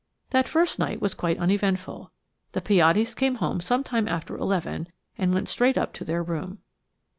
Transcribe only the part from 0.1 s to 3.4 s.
That first night was quite uneventful. The Piattis came